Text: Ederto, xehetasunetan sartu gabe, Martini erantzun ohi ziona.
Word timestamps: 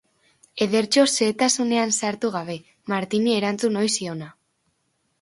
Ederto, 0.65 1.03
xehetasunetan 1.17 1.95
sartu 1.99 2.33
gabe, 2.39 2.57
Martini 2.95 3.39
erantzun 3.39 3.83
ohi 3.85 3.97
ziona. 4.01 4.35